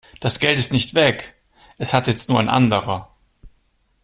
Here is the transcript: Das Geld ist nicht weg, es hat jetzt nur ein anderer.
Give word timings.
Das 0.19 0.39
Geld 0.39 0.57
ist 0.57 0.73
nicht 0.73 0.95
weg, 0.95 1.35
es 1.77 1.93
hat 1.93 2.07
jetzt 2.07 2.27
nur 2.27 2.39
ein 2.39 2.49
anderer. 2.49 3.15